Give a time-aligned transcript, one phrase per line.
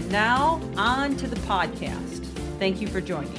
[0.00, 2.24] And now, on to the podcast.
[2.58, 3.38] Thank you for joining.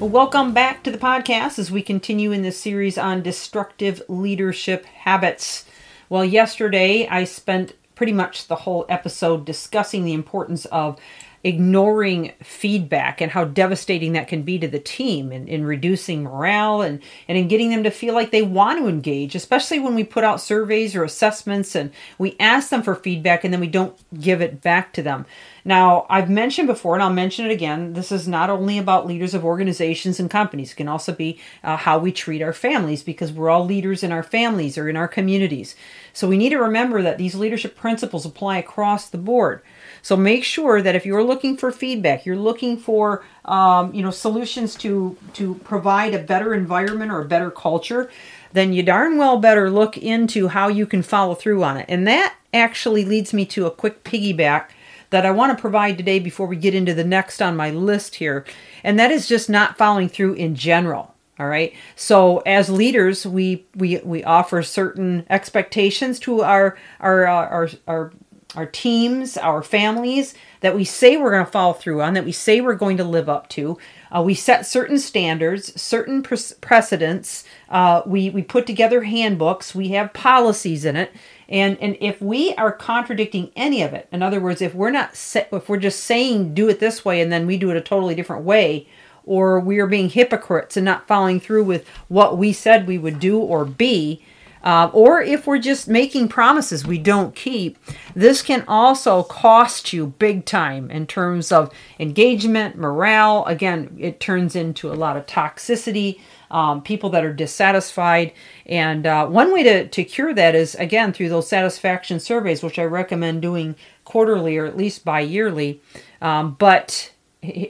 [0.00, 5.64] Welcome back to the podcast as we continue in this series on destructive leadership habits.
[6.08, 10.98] Well, yesterday I spent pretty much the whole episode discussing the importance of
[11.44, 16.82] ignoring feedback and how devastating that can be to the team in, in reducing morale
[16.82, 20.04] and, and in getting them to feel like they want to engage, especially when we
[20.04, 23.98] put out surveys or assessments and we ask them for feedback and then we don't
[24.20, 25.26] give it back to them.
[25.64, 29.32] Now, I've mentioned before, and I'll mention it again, this is not only about leaders
[29.32, 30.72] of organizations and companies.
[30.72, 34.10] It can also be uh, how we treat our families because we're all leaders in
[34.10, 35.76] our families or in our communities.
[36.12, 39.62] So we need to remember that these leadership principles apply across the board.
[40.02, 44.10] So make sure that if you're looking for feedback, you're looking for um, you know
[44.10, 48.10] solutions to to provide a better environment or a better culture,
[48.52, 51.86] then you darn well better look into how you can follow through on it.
[51.88, 54.66] And that actually leads me to a quick piggyback
[55.12, 58.16] that I want to provide today before we get into the next on my list
[58.16, 58.44] here.
[58.82, 61.14] And that is just not following through in general.
[61.38, 61.72] All right.
[61.96, 68.12] So as leaders, we we we offer certain expectations to our our uh, our our
[68.54, 72.32] our teams, our families that we say we're going to follow through on, that we
[72.32, 73.78] say we're going to live up to.
[74.14, 77.44] Uh, we set certain standards, certain pre- precedents.
[77.68, 79.74] Uh, we we put together handbooks.
[79.74, 81.12] We have policies in it,
[81.48, 85.10] and and if we are contradicting any of it, in other words, if we're not
[85.34, 88.14] if we're just saying do it this way and then we do it a totally
[88.14, 88.86] different way,
[89.24, 93.18] or we are being hypocrites and not following through with what we said we would
[93.18, 94.22] do or be,
[94.62, 97.78] uh, or if we're just making promises we don't keep,
[98.14, 103.44] this can also cost you big time in terms of engagement, morale.
[103.46, 108.32] Again, it turns into a lot of toxicity, um, people that are dissatisfied.
[108.66, 112.78] And uh, one way to, to cure that is, again, through those satisfaction surveys, which
[112.78, 113.74] I recommend doing
[114.04, 115.80] quarterly or at least bi yearly.
[116.20, 117.12] Um, but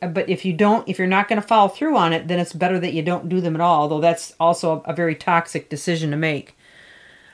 [0.00, 2.52] but if you don't if you're not going to follow through on it then it's
[2.52, 6.12] better that you don't do them at all although that's also a very toxic decision
[6.12, 6.55] to make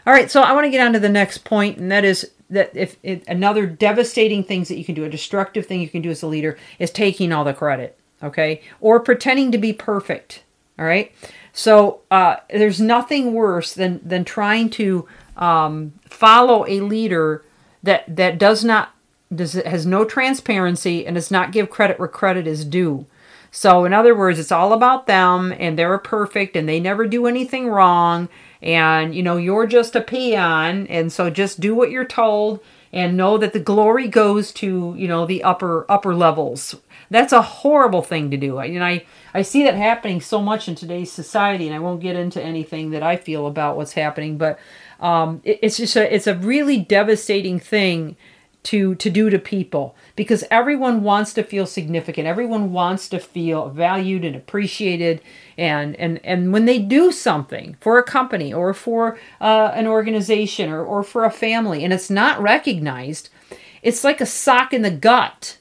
[0.06, 2.30] all right, so I want to get on to the next point, and that is
[2.50, 6.02] that if it, another devastating things that you can do, a destructive thing you can
[6.02, 10.42] do as a leader, is taking all the credit, okay, or pretending to be perfect.
[10.78, 11.12] All right,
[11.52, 17.44] so uh, there's nothing worse than than trying to um, follow a leader
[17.82, 18.94] that that does not
[19.34, 23.06] does has no transparency and does not give credit where credit is due.
[23.54, 27.26] So, in other words, it's all about them and they're perfect and they never do
[27.26, 28.30] anything wrong
[28.62, 32.60] and you know you're just a peon and so just do what you're told
[32.92, 36.76] and know that the glory goes to you know the upper upper levels.
[37.10, 38.58] That's a horrible thing to do.
[38.58, 42.00] I, and i i see that happening so much in today's society and i won't
[42.00, 44.58] get into anything that i feel about what's happening but
[45.00, 48.16] um, it, it's just a it's a really devastating thing
[48.64, 49.96] to to do to people.
[50.16, 52.26] Because everyone wants to feel significant.
[52.26, 55.20] Everyone wants to feel valued and appreciated.
[55.56, 60.70] And and and when they do something for a company or for uh, an organization
[60.70, 63.28] or, or for a family and it's not recognized
[63.82, 65.58] it's like a sock in the gut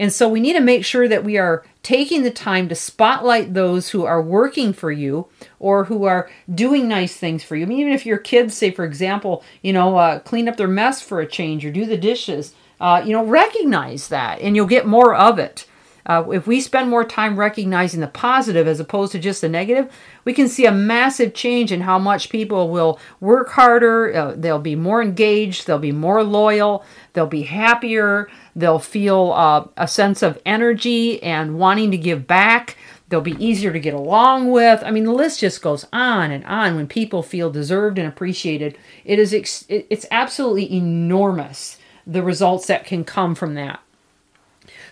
[0.00, 3.52] and so we need to make sure that we are taking the time to spotlight
[3.52, 5.28] those who are working for you
[5.58, 7.66] or who are doing nice things for you.
[7.66, 10.66] I mean, even if your kids say, for example, you know, uh, clean up their
[10.66, 14.66] mess for a change or do the dishes, uh, you know, recognize that and you'll
[14.66, 15.66] get more of it.
[16.06, 19.92] Uh, if we spend more time recognizing the positive as opposed to just the negative,
[20.24, 24.14] we can see a massive change in how much people will work harder.
[24.14, 25.66] Uh, they'll be more engaged.
[25.66, 26.84] They'll be more loyal.
[27.12, 28.28] They'll be happier.
[28.56, 32.76] They'll feel uh, a sense of energy and wanting to give back.
[33.08, 34.82] They'll be easier to get along with.
[34.84, 36.76] I mean, the list just goes on and on.
[36.76, 41.76] When people feel deserved and appreciated, it is ex- it's absolutely enormous
[42.06, 43.80] the results that can come from that.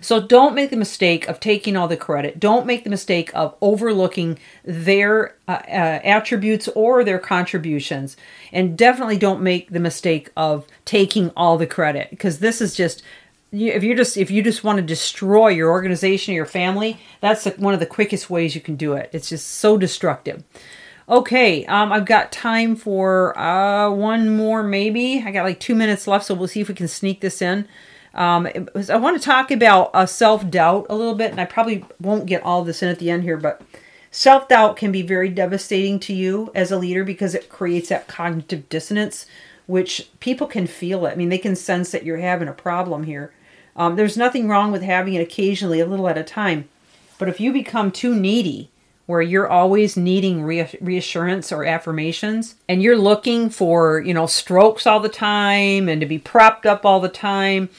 [0.00, 2.38] So don't make the mistake of taking all the credit.
[2.38, 8.16] Don't make the mistake of overlooking their uh, uh, attributes or their contributions.
[8.52, 13.02] And definitely don't make the mistake of taking all the credit because this is just
[13.50, 17.46] if you just if you just want to destroy your organization or your family, that's
[17.56, 19.08] one of the quickest ways you can do it.
[19.12, 20.44] It's just so destructive.
[21.08, 25.22] Okay, um, I've got time for uh, one more, maybe.
[25.24, 27.66] I got like two minutes left, so we'll see if we can sneak this in.
[28.14, 31.44] Um, was, I want to talk about uh, self doubt a little bit, and I
[31.44, 33.62] probably won't get all this in at the end here, but
[34.10, 38.08] self doubt can be very devastating to you as a leader because it creates that
[38.08, 39.26] cognitive dissonance,
[39.66, 41.12] which people can feel it.
[41.12, 43.32] I mean, they can sense that you're having a problem here.
[43.76, 46.68] Um, there's nothing wrong with having it occasionally, a little at a time.
[47.18, 48.70] But if you become too needy,
[49.08, 55.00] where you're always needing reassurance or affirmations and you're looking for, you know, strokes all
[55.00, 57.70] the time and to be propped up all the time,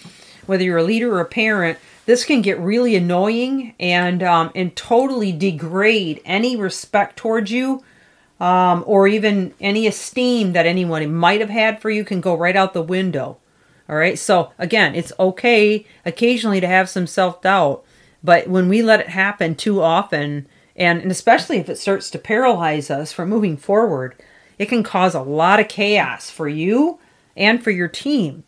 [0.50, 4.76] whether you're a leader or a parent, this can get really annoying and um, and
[4.76, 7.84] totally degrade any respect towards you
[8.40, 12.56] um, or even any esteem that anyone might have had for you can go right
[12.56, 13.38] out the window.
[13.88, 14.18] All right.
[14.18, 17.84] So again, it's okay occasionally to have some self doubt,
[18.24, 22.18] but when we let it happen too often, and, and especially if it starts to
[22.18, 24.16] paralyze us from moving forward,
[24.58, 27.00] it can cause a lot of chaos for you
[27.38, 28.44] and for your team.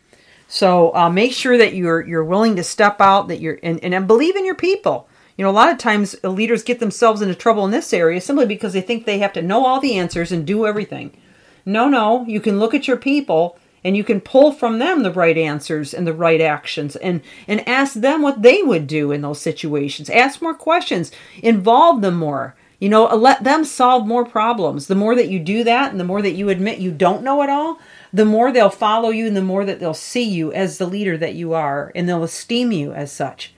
[0.54, 4.06] So uh, make sure that you're you're willing to step out, that you're and, and
[4.06, 5.08] believe in your people.
[5.38, 8.20] You know, a lot of times uh, leaders get themselves into trouble in this area
[8.20, 11.16] simply because they think they have to know all the answers and do everything.
[11.66, 15.14] No, no, you can look at your people and you can pull from them the
[15.14, 19.22] right answers and the right actions and and ask them what they would do in
[19.22, 20.10] those situations.
[20.10, 22.58] Ask more questions, involve them more.
[22.82, 24.88] You know, let them solve more problems.
[24.88, 27.44] The more that you do that and the more that you admit you don't know
[27.44, 27.80] it all,
[28.12, 31.16] the more they'll follow you and the more that they'll see you as the leader
[31.16, 33.54] that you are and they'll esteem you as such.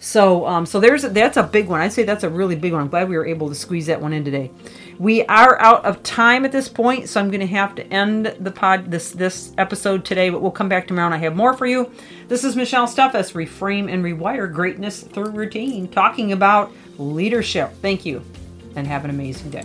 [0.00, 1.80] So, um, so there's that's a big one.
[1.80, 2.80] I'd say that's a really big one.
[2.80, 4.50] I'm glad we were able to squeeze that one in today.
[4.98, 8.34] We are out of time at this point, so I'm going to have to end
[8.40, 10.30] the pod this this episode today.
[10.30, 11.92] But we'll come back tomorrow and I have more for you.
[12.26, 17.72] This is Michelle Steffes, reframe and rewire greatness through routine, talking about leadership.
[17.80, 18.24] Thank you,
[18.76, 19.64] and have an amazing day.